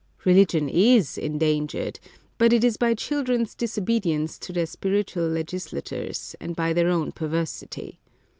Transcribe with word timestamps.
Religion 0.25 0.67
is 0.67 1.15
endangered; 1.15 1.99
but 2.39 2.51
it 2.51 2.63
is 2.63 2.75
by 2.75 2.95
children's 2.95 3.53
disobedience 3.53 4.39
to 4.39 4.51
their 4.51 4.65
spiritual 4.65 5.27
legislators, 5.27 6.35
and 6.39 6.55
by 6.55 6.73
their 6.73 6.89
own 6.89 7.11
perversity. 7.11 7.99